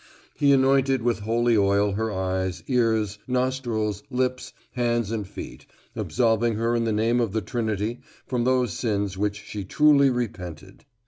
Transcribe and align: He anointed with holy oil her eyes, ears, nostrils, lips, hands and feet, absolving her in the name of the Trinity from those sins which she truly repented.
He 0.33 0.51
anointed 0.51 1.03
with 1.03 1.19
holy 1.19 1.55
oil 1.55 1.91
her 1.91 2.11
eyes, 2.11 2.63
ears, 2.67 3.19
nostrils, 3.27 4.01
lips, 4.09 4.51
hands 4.71 5.11
and 5.11 5.27
feet, 5.27 5.67
absolving 5.95 6.55
her 6.55 6.75
in 6.75 6.85
the 6.85 6.91
name 6.91 7.19
of 7.21 7.33
the 7.33 7.41
Trinity 7.41 7.99
from 8.25 8.43
those 8.43 8.73
sins 8.73 9.15
which 9.15 9.35
she 9.43 9.63
truly 9.63 10.09
repented. 10.09 10.85